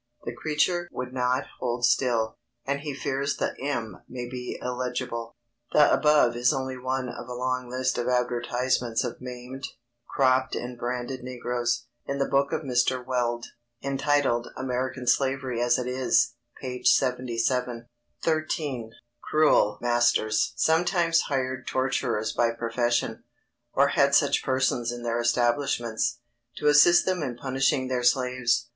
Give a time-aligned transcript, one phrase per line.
[0.25, 5.35] The creature would not hold still, and he fears the M may be illegible.
[5.73, 9.67] The above is only one of a long list of advertisements of maimed,
[10.07, 13.05] cropped and branded negroes, in the book of Mr.
[13.05, 13.45] Weld,
[13.83, 16.83] entitled American Slavery as It Is, p.
[16.83, 17.85] 77.
[18.25, 18.89] XIII.
[19.31, 23.23] _Cruel masters sometimes hired torturers by profession,
[23.71, 26.17] or had such persons in their establishments,
[26.57, 28.67] to assist them in punishing their slaves.